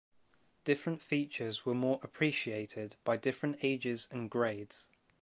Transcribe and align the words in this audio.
Different 0.63 0.99
features 0.99 1.63
were 1.63 1.75
more 1.75 1.99
appreciated 2.01 2.95
by 3.03 3.17
different 3.17 3.59
ages 3.61 4.07
and 4.09 4.31
grades. 4.31 4.87